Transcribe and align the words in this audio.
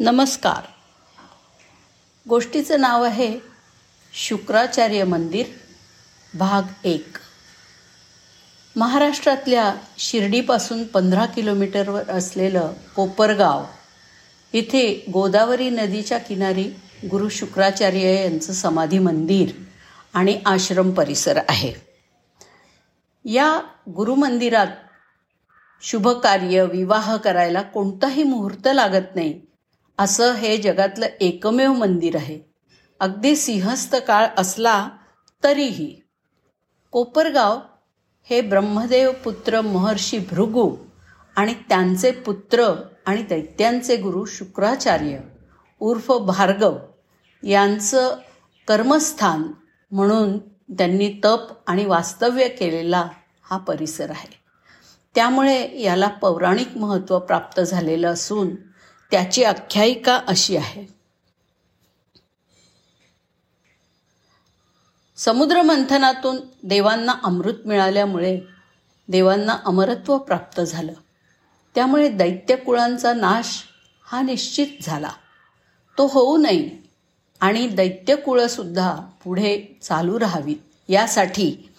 नमस्कार. 0.00 0.66
गोष्टीचं 2.28 2.80
नाव 2.80 3.04
आहे 3.04 3.38
शुक्राचार्य 4.12 5.04
मंदिर 5.04 5.46
भाग 6.34 6.86
एक. 6.86 7.16
महाराष्ट्रातल्या 8.76 9.74
शिर्डीपासून 9.98 10.84
पंधरा 10.84 11.26
किलोमीटरवर 11.26 12.10
असलेलं 12.10 12.72
कोपरगाव 12.96 13.64
इथे 14.52 15.04
गोदावरी 15.12 15.70
नदीच्या 15.70 16.18
किनारी 16.18 16.64
गुरु 17.10 17.28
शुक्राचार्य 17.28 18.22
यांचं 18.22 18.52
समाधी 18.52 18.98
मंदिर 18.98 19.50
आणि 20.14 20.40
आश्रम 20.46 20.90
परिसर 20.90 21.40
आहे. 21.48 21.72
या 23.24 23.60
गुरुमंदिरात 23.88 24.68
शुभकार्य 25.82 26.64
विवाह 26.64 27.16
करायला 27.16 27.62
कोणताही 27.62 28.22
मुहूर्त 28.22 28.68
लागत 28.74 29.14
नाही. 29.14 29.40
असं 29.98 30.34
हे 30.34 30.56
जगातलं 30.56 31.06
एकमेव 31.20 31.72
मंदिर 31.72 32.16
आहे. 32.16 32.40
अगदी 33.00 33.36
सिंहस्थ 33.36 33.96
काळ 33.96 34.26
असला 34.36 34.88
तरीही 35.44 36.00
कोपरगाव 36.90 37.58
हे 38.30 38.40
ब्रह्मदेव 38.40 39.12
पुत्र 39.24 39.60
महर्षी 39.60 40.18
भृगू 40.18 40.76
आणि 41.36 41.54
त्यांचे 41.68 42.10
पुत्र 42.10 42.82
आणि 43.06 43.22
दैत्यांचे 43.22 43.96
गुरु 43.96 44.24
शुक्राचार्य 44.24 45.18
उर्फ 45.80 46.12
भार्गव 46.12 46.76
यांचं 47.42 48.16
कर्मस्थान 48.68 49.42
म्हणून 49.90 50.38
त्यांनी 50.78 51.20
तप 51.24 51.40
आणि 51.66 51.84
वास्तव्य 51.84 52.48
केलेला 52.48 53.08
हा 53.42 53.58
परिसर 53.58 54.10
आहे. 54.10 54.34
त्यामुळे 55.14 55.82
याला 55.82 56.08
पौराणिक 56.08 56.76
महत्त्व 56.76 57.18
प्राप्त 57.18 57.60
झालेलं 57.60 58.12
असून 58.12 58.54
त्याची 59.10 59.44
आख्यायिका 59.44 60.20
अशी 60.26 60.56
आहे. 60.56 60.86
समुद्र 65.16 65.62
मंथनातून 65.62 66.36
देवांना 66.62 67.14
अमृत 67.24 67.54
मिळाल्यामुळे 67.66 68.40
देवांना 69.08 69.58
अमरत्व 69.64 70.18
प्राप्त 70.18 70.60
झालं. 70.60 70.92
त्यामुळे 71.74 72.08
दैत्यकुळांचा 72.08 73.12
नाश 73.12 73.62
हा 74.02 74.22
निश्चित 74.22 74.66
झाला. 74.82 75.10
तो 75.98 76.06
होऊ 76.06 76.36
नये 76.36 76.90
आणि 77.40 77.68
दैत्यकुळंसुद्धा 77.68 78.96
पुढे 79.24 79.78
चालू 79.82 80.20
राहावीत. 80.20 80.56
यासाठी 80.88 81.70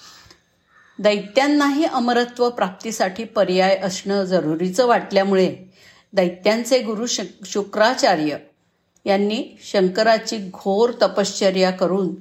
दैत्यांनाही 1.00 1.86
अमरत्व 1.86 2.50
प्राप्तीसाठी 2.50 3.24
पर्याय 3.24 3.80
असणं 3.84 4.24
जरुरीचं 4.24 4.88
वाटल्यामुळे 4.88 5.67
दैत्यांचे 6.14 6.80
गुरु 6.80 7.06
श 7.06 7.22
शुक्राचार्य 7.46 8.38
यांनी 9.06 9.44
शंकराची 9.64 10.38
घोर 10.38 10.92
तपश्चर्या 11.02 11.72
करून 11.72 12.16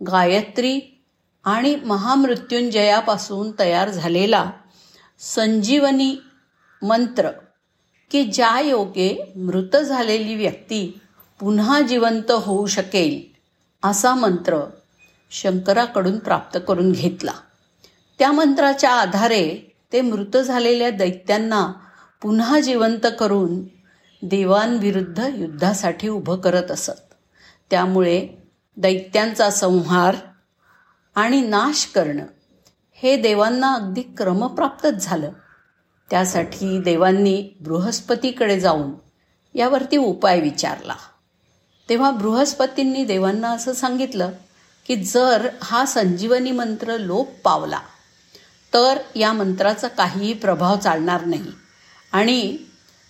गायत्री 0.00 0.80
आणि 1.44 1.76
महामृत्युंजयापासून 1.76 3.50
तयार 3.58 3.90
झालेला 3.90 4.50
संजीवनी 5.18 6.16
मंत्र 6.82 7.30
की 8.10 8.24
ज्या 8.24 8.60
योगे 8.60 9.32
मृत 9.36 9.76
झालेली 9.76 10.34
व्यक्ती 10.34 11.00
पुन्हा 11.40 11.80
जिवंत 11.80 12.30
होऊ 12.30 12.66
शकेल 12.66 13.20
असा 13.88 14.14
मंत्र 14.14 14.60
शंकराकडून 15.30 16.18
प्राप्त 16.18 16.58
करून 16.68 16.92
घेतला. 16.92 17.32
त्या 18.18 18.32
मंत्राच्या 18.32 18.90
आधारे 18.90 19.74
ते 19.92 20.00
मृत 20.00 20.36
झालेल्या 20.36 20.90
दैत्यांना 20.90 21.72
पुन्हा 22.22 22.60
जिवंत 22.60 23.06
करून 23.18 23.62
देवांविरुद्ध 24.22 25.26
युद्धासाठी 25.34 26.08
उभं 26.08 26.36
करत 26.36 26.70
असत. 26.70 27.14
त्यामुळे 27.70 28.28
दैत्यांचा 28.76 29.50
संहार 29.50 30.16
आणि 31.14 31.40
नाश 31.40 31.86
करणं 31.86 32.24
हे 32.94 33.16
देवांना 33.16 33.74
अगदी 33.74 34.02
क्रमप्राप्तच 34.02 35.04
झालं. 35.04 35.30
त्यासाठी 36.10 36.80
देवांनी 36.80 37.48
बृहस्पतीकडे 37.60 38.60
जाऊन 38.60 38.90
यावरती 39.54 39.96
उपाय 39.96 40.40
विचारला. 40.40 40.94
तेव्हा 41.88 42.10
बृहस्पतींनी 42.10 43.04
देवांना 43.04 43.50
असं 43.50 43.72
सांगितलं 43.72 44.30
की 44.86 44.96
जर 44.96 45.48
हा 45.62 45.84
संजीवनी 45.84 46.50
मंत्र 46.50 46.96
लोप 46.96 47.28
पावला 47.44 47.78
तर 48.74 48.98
या 49.16 49.32
मंत्राचा 49.32 49.88
काहीही 49.88 50.32
प्रभाव 50.32 50.76
चालणार 50.76 51.24
नाही. 51.24 51.67
आणि 52.12 52.56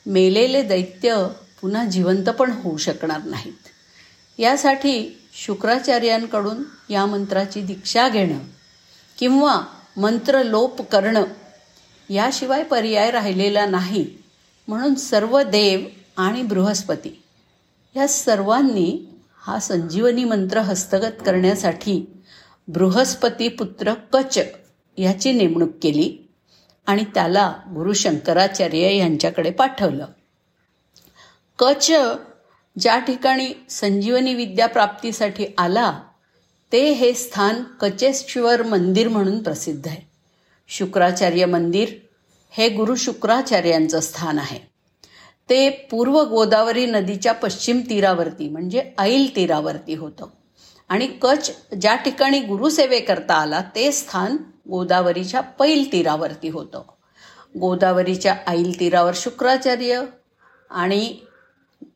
मेलेले 0.07 0.63
दैत्य 0.63 1.27
पुन्हा 1.61 1.85
जिवंत 1.85 2.29
पण 2.29 2.51
होऊ 2.51 2.77
शकणार 2.77 3.25
नाहीत. 3.25 3.53
यासाठी 4.39 5.19
शुक्राचार्यांकडून 5.33 6.63
या 6.91 7.07
मंत्राची 7.07 7.61
दीक्षा 7.61 8.09
घेणं 8.09 8.39
किंवा 9.19 9.61
मंत्र 9.97 10.43
लोप 10.43 10.83
करणं 10.83 11.25
याशिवाय 12.11 12.63
पर्याय 12.63 13.11
राहिलेला 13.11 13.67
नाही 13.67 14.07
म्हणून 14.69 14.95
सर्व 14.95 15.43
देव 15.43 15.81
आणि 16.17 16.43
बृहस्पती 16.43 17.23
या 17.97 18.09
सर्वांनी 18.09 19.09
हा 19.43 19.59
संजीवनी 19.59 20.25
मंत्र 20.25 20.59
हस्तगत 20.59 21.23
करण्यासाठी 21.27 22.23
बृहस्पती 22.69 23.49
पुत्र 23.49 23.95
कच 23.95 24.39
याची 24.99 25.33
नेमणूक 25.33 25.71
केली. 25.83 26.28
आणि 26.89 27.05
त्याला 27.05 27.53
गुरु 27.75 27.93
शंकराचार्य 27.93 28.97
यांच्याकडे 28.97 29.51
पाठवलं. 29.51 30.07
कच 31.59 31.91
ज्या 32.81 32.99
ठिकाणी 32.99 33.49
संजीवनी 33.71 34.35
विद्या 34.35 34.67
प्राप्तीसाठी 34.67 35.45
आला 35.59 36.01
ते 36.73 36.91
हे 36.91 37.15
स्थान 37.15 37.63
कचेश्वर 37.81 38.63
मंदिर 38.63 39.09
म्हणून 39.09 39.43
प्रसिद्ध 39.43 39.89
आहे. 39.89 40.09
शुक्राचार्य 40.69 41.45
मंदिर 41.45 41.89
हे 42.51 42.69
गुरु 42.69 42.95
शुक्राचार्यांचं 42.97 44.01
स्थान 44.01 44.39
आहे. 44.39 44.59
ते 45.51 45.71
पूर्व 45.71 46.23
गोदावरी 46.23 46.87
नदीच्या 46.87 47.33
पश्चिम 47.33 47.81
तीरावरती 47.91 48.49
म्हणजे 48.49 48.91
ऐल 48.99 49.37
तीरावरती 49.37 49.95
होतं. 49.95 50.27
आणि 50.89 51.07
कच 51.07 51.51
ज्या 51.81 51.95
ठिकाणी 51.97 52.41
गुरुसेवेकरता 52.41 53.35
आला 53.35 53.63
ते 53.75 53.93
स्थान 53.93 54.37
गोदावरीच्या 54.71 55.41
पैल 55.41 55.93
तीरावरती 55.93 56.49
होतं. 56.49 56.83
गोदावरीच्या 57.61 58.37
आईल 58.47 58.81
तीरावर 58.81 59.13
शुक्राचार्य 59.15 60.05
आणि 60.71 61.19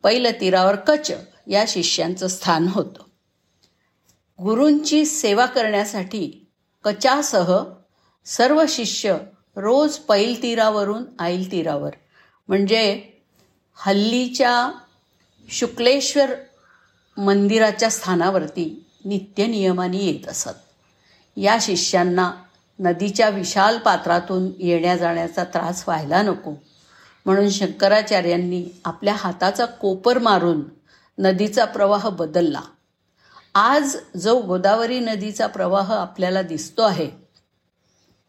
पैल 0.02 0.40
तीरावर 0.40 0.76
कच 0.76 1.12
या 1.46 1.64
शिष्यांचं 1.68 2.28
स्थान 2.28 2.68
होतं. 2.68 3.02
गुरूंची 4.44 5.04
सेवा 5.04 5.46
करण्यासाठी 5.46 6.46
कचासह 6.84 7.58
सर्व 8.24 8.64
शिष्य 8.68 9.18
रोज 9.56 9.96
पैल 9.96 10.42
तीरावरून 10.42 11.04
आईल 11.18 11.52
तीरावर. 11.52 11.90
म्हणजे 12.48 13.02
हल्लीच्या 13.74 14.72
शुक्लेश्वर 15.48 16.34
मंदिराच्या 17.16 17.90
स्थानावरती 17.90 18.86
नित्यनियमाने 19.04 19.98
येत 19.98 20.28
असत. 20.28 20.48
या 21.36 21.56
शिष्यांना 21.60 22.32
नदीच्या 22.78 23.28
विशाल 23.28 23.78
पात्रातून 23.78 24.50
येण्या 24.58 24.96
जाण्याचा 24.96 25.44
त्रास 25.44 25.84
व्हायला 25.88 26.22
नको. 26.22 26.52
म्हणून 27.26 27.50
शंकराचार्यांनी 27.50 28.80
आपल्या 28.84 29.14
हाताचा 29.14 29.64
कोपर 29.64 30.18
मारून 30.18 30.60
नदीचा 31.18 31.64
प्रवाह 31.64 32.08
बदलला. 32.08 32.60
आज 33.54 33.96
जो 34.16 34.40
गोदावरी 34.40 35.00
नदीचा 35.00 35.46
प्रवाह 35.46 35.94
आपल्याला 35.94 36.42
दिसतो 36.42 36.82
आहे 36.82 37.10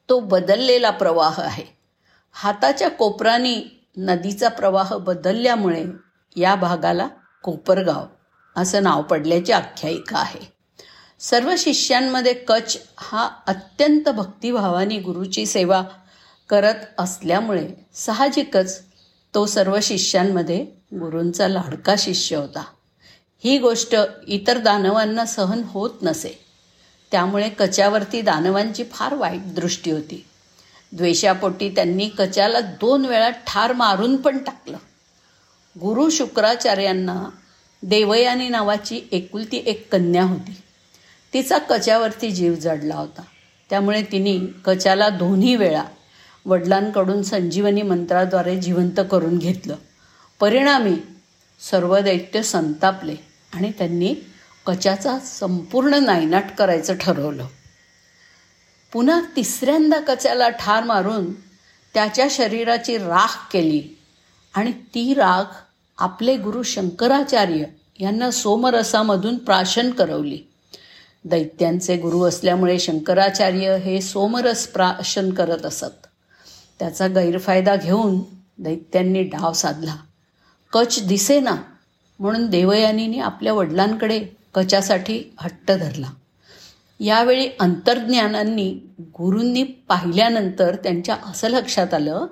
तो 0.09 0.19
बदललेला 0.19 0.89
प्रवाह 0.89 1.41
आहे. 1.41 1.63
हाताच्या 2.31 2.89
कोपराने 2.89 3.85
नदीचा 3.97 4.49
प्रवाह 4.49 4.97
बदलल्यामुळे 4.97 5.85
या 6.35 6.55
भागाला 6.55 7.07
कोपरगाव 7.43 8.05
असं 8.55 8.83
नाव 8.83 9.01
पडल्याची 9.01 9.51
आख्यायिका 9.51 10.17
आहे. 10.17 10.53
सर्व 11.19 11.53
शिष्यांमध्ये 11.57 12.33
कच 12.33 12.77
हा 12.97 13.29
अत्यंत 13.47 14.09
भक्तिभावाने 14.09 14.99
गुरुची 14.99 15.45
सेवा 15.45 15.83
करत 16.49 16.73
असल्यामुळे 16.97 17.69
साहजिकच 17.93 18.81
तो 19.33 19.45
सर्व 19.45 19.77
शिष्यांमध्ये 19.81 20.63
गुरूंचा 20.93 21.47
लाडका 21.47 21.95
शिष्य 21.97 22.35
होता. 22.35 22.63
ही 23.43 23.57
गोष्ट 23.57 23.95
इतर 24.27 24.57
दानवांना 24.57 25.25
सहन 25.25 25.61
होत 25.63 25.89
नसे. 26.01 26.45
त्यामुळे 27.11 27.49
कच्यावरती 27.49 28.21
दानवांची 28.21 28.83
फार 28.83 29.13
वाईट 29.13 29.55
दृष्टी 29.55 29.91
होती. 29.91 30.25
द्वेषापोटी 30.91 31.69
त्यांनी 31.69 32.09
कच्याला 32.09 32.59
दोन 32.59 33.05
वेळा 33.05 33.29
ठार 33.29 33.73
मारून 33.73 34.15
पण 34.15 34.37
टाकलं. 34.37 34.77
गुरु 35.79 36.09
शुक्राचार्यांना 36.09 37.29
देवयानी 37.83 38.49
नावाची 38.49 39.01
एकुलती 39.11 39.63
एक 39.65 39.91
कन्या 39.91 40.23
होती. 40.23 40.61
तिचा 41.33 41.57
कच्यावरती 41.57 42.31
जीव 42.31 42.53
जडला 42.53 42.95
होता. 42.95 43.21
त्यामुळे 43.69 44.03
तिने 44.03 44.45
कच्याला 44.65 45.09
दोन्ही 45.09 45.55
वेळा 45.55 45.83
वडिलांकडून 46.45 47.23
संजीवनी 47.23 47.81
मंत्राद्वारे 47.81 48.59
जिवंत 48.59 48.99
करून 49.11 49.37
घेतलं. 49.37 49.75
परिणामी 50.39 50.95
सर्व 51.71 51.99
दैत्य 51.99 52.43
संतापले 52.43 53.15
आणि 53.53 53.71
त्यांनी 53.71 54.15
कचाचा 54.65 55.19
संपूर्ण 55.19 55.93
नायनाट 55.93 56.45
करायचं 56.57 56.95
ठरवलं. 56.99 57.47
पुन्हा 58.93 59.21
तिसऱ्यांदा 59.35 59.99
कच्याला 59.99 60.49
ठार 60.49 60.83
मारून 60.83 61.33
त्याच्या 61.93 62.27
शरीराची 62.29 62.97
राख 62.97 63.51
केली 63.53 63.99
आणि 64.53 64.71
ती 64.71 65.13
राख 65.13 65.62
आपले 65.97 66.37
गुरु 66.37 66.63
शंकराचार्य 66.63 67.63
यांना 67.99 68.31
सोमरसामधून 68.31 69.37
प्राशन 69.37 69.91
करवली. 69.91 70.39
दैत्यांचे 71.25 71.97
गुरु 71.97 72.23
असल्यामुळे 72.23 72.79
शंकराचार्य 72.79 73.77
हे 73.77 74.01
सोमरस 74.01 74.67
प्राशन 74.67 75.33
करत 75.33 75.65
असत. 75.65 76.07
त्याचा 76.79 77.07
गैरफायदा 77.07 77.75
घेऊन 77.75 78.19
दैत्यांनी 78.57 79.23
डाव 79.23 79.53
साधला. 79.53 79.95
कच 80.73 81.07
दिसेना 81.07 81.55
म्हणून 82.19 82.45
देवयानीने 82.45 83.19
आपल्या 83.19 83.53
वडिलांकडे 83.53 84.19
कचासाठी 84.55 85.35
हट्ट 85.39 85.71
धरला. 85.71 86.07
यावेळी 86.99 87.47
अंतर्ज्ञानांनी 87.59 88.75
गुरूंनी 88.99 89.63
पाहिल्यानंतर 89.63 90.75
त्यांच्या 90.75 91.15
असं 91.25 91.47
लक्षात 91.47 91.93
आलं 91.93 92.25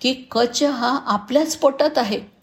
की 0.00 0.12
कच 0.12 0.62
हा 0.62 1.00
आपल्याच 1.06 1.56
पोटात 1.56 1.98
आहे. 1.98 2.37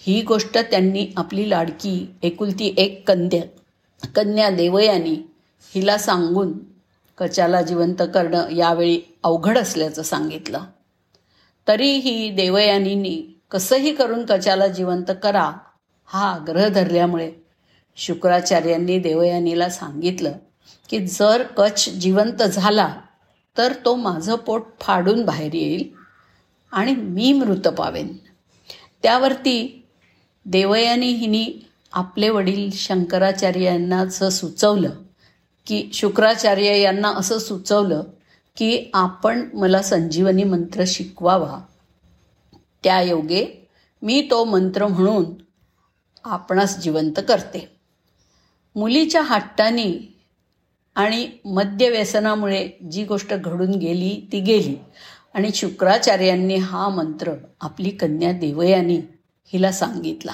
ही 0.00 0.22
गोष्ट 0.22 0.58
त्यांनी 0.58 1.06
आपली 1.16 1.50
लाडकी 1.50 2.06
एकुलती 2.22 2.74
एक 2.76 3.08
कन्या 3.08 4.08
कन्या 4.14 4.50
देवयानी 4.50 5.28
हिला 5.74 5.98
सांगून 5.98 6.52
कचाला 7.18 7.62
जिवंत 7.62 8.02
करणं 8.14 8.50
यावेळी 8.50 9.00
अवघड 9.22 9.58
असल्याचं 9.58 10.02
सांगितलं. 10.02 10.60
तरीही 11.68 12.30
देवयानींनी 12.30 13.40
कसंही 13.50 13.94
करून 13.94 14.24
कचाला 14.26 14.66
जिवंत 14.66 15.10
करा 15.22 15.52
हा 16.06 16.32
आग्रह 16.32 16.68
धरल्यामुळे 16.68 17.32
शुक्राचार्यांनी 17.96 18.98
देवयानीला 18.98 19.68
सांगितलं 19.68 20.32
की 20.88 21.06
जर 21.06 21.42
कच 21.42 21.88
जिवंत 21.88 22.42
झाला 22.42 22.94
तर 23.56 23.72
तो 23.84 23.96
माझं 23.96 24.36
पोट 24.36 24.62
फाडून 24.80 25.24
बाहेर 25.24 25.54
येईल 25.54 25.88
आणि 26.72 26.94
मी 26.94 27.32
मृत 27.32 27.68
पावेन. 27.68 28.16
त्यावरती 29.02 29.77
देवयानी 30.44 31.06
हिनी 31.06 31.68
आपले 31.92 32.28
वडील 32.28 32.70
शंकराचार्य 32.72 33.64
यांना 33.64 33.98
असं 33.98 34.28
सुचवलं 34.28 34.90
की 35.66 35.90
शुक्राचार्य 35.92 36.80
यांना 36.80 37.08
असं 37.08 37.38
सुचवलं 37.38 38.02
की 38.56 38.90
आपण 38.94 39.48
मला 39.54 39.82
संजीवनी 39.82 40.44
मंत्र 40.44 40.84
शिकवावा. 40.86 41.60
त्या 42.84 43.00
योगे 43.02 43.68
मी 44.02 44.28
तो 44.30 44.44
मंत्र 44.44 44.86
म्हणून 44.86 45.24
आपणास 46.24 46.78
जिवंत 46.78 47.20
करते. 47.28 47.68
मुलीच्या 48.76 49.22
हट्टानी 49.22 49.98
आणि 50.94 51.28
मद्यव्यसनामुळे 51.44 52.68
जी 52.90 53.04
गोष्ट 53.04 53.34
घडून 53.34 53.70
गेली 53.70 54.28
ती 54.32 54.40
गेली. 54.40 54.76
आणि 55.34 55.50
शुक्राचार्यांनी 55.54 56.56
हा 56.56 56.88
मंत्र 56.88 57.32
आपली 57.60 57.90
कन्या 57.90 58.32
देवयानी 58.32 59.00
हिला 59.52 59.72
सांगितला. 59.72 60.32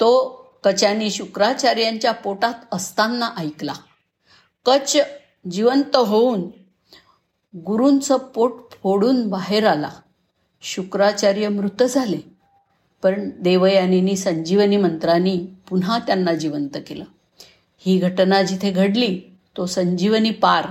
तो 0.00 0.44
कचानी 0.64 1.10
शुक्राचार्यांच्या 1.10 2.12
पोटात 2.12 2.54
असताना 2.72 3.30
ऐकला. 3.38 3.74
कच 4.66 4.96
जिवंत 5.50 5.96
होऊन 5.96 6.42
गुरूंचं 7.56 8.16
पोट 8.16 8.70
फोडून 8.82 9.28
बाहेर 9.28 9.66
आला. 9.66 9.90
शुक्राचार्य 10.62 11.48
मृत 11.48 11.82
झाले. 11.82 12.18
पण 13.02 13.30
देवयानीनी 13.40 14.16
संजीवनी 14.16 14.76
मंत्रांनी 14.76 15.46
पुन्हा 15.68 15.98
त्यांना 15.98 16.34
जिवंत 16.34 16.76
केलं. 16.86 17.04
ही 17.78 17.98
घटना 17.98 18.42
जिथे 18.42 18.70
घडली 18.70 19.20
तो 19.56 19.66
संजीवनी 19.66 20.30
पार 20.30 20.66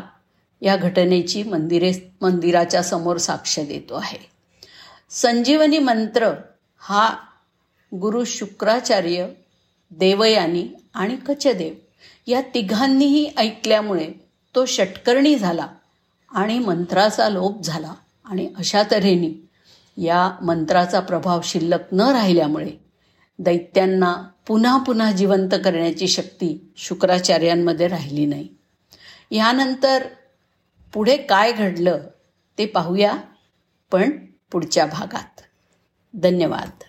या 0.62 0.76
घटनेची 0.76 1.44
मंदिरे 1.44 1.94
मंदिराच्या 2.22 2.84
समोर 2.84 3.18
साक्ष 3.18 3.60
देतो 3.60 3.96
आहे. 3.96 4.18
संजीवनी 5.10 5.80
मंत्र 5.80 6.32
हा 6.78 7.16
गुरु 7.94 8.24
शुक्राचार्य 8.26 9.28
देवयानी 9.92 10.68
आणि 10.94 11.16
कचदेव 11.16 11.74
या 12.28 12.42
तिघांनीही 12.42 13.32
ऐकल्यामुळे 13.38 14.14
तो 14.56 14.66
षटकर्णी 14.66 15.36
झाला 15.36 15.68
आणि 16.32 16.60
मंत्राचा 16.60 17.30
लोप 17.30 17.62
झाला. 17.62 17.94
आणि 18.26 18.54
अशा 18.58 18.84
तऱ्हेने 18.92 19.50
या 20.02 20.38
मंत्राचा 20.42 21.00
प्रभाव 21.00 21.42
शिल्लक 21.44 21.80
न 21.92 22.02
राहिल्यामुळे 22.02 22.72
दैत्यांना 23.40 24.24
पुन्हा 24.48 24.78
पुन्हा 24.78 25.12
जिवंत 25.12 25.50
करण्याची 25.52 26.08
शक्ती 26.08 26.72
शुक्राचार्यांमध्ये 26.78 27.88
राहिली 27.88 28.26
नाही. 28.26 28.48
यानंतर 29.32 30.08
पुढे 30.94 31.18
काय 31.18 31.52
घडलं 31.52 32.00
ते 32.58 32.66
पाहूया 32.66 33.18
पण 33.92 34.26
पुढच्या 34.52 34.86
भागात. 34.86 35.42
धन्यवाद. 36.14 36.84